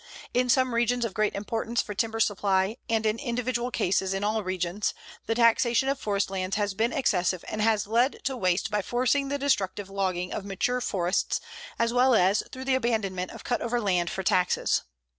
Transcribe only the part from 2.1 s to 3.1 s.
supply, and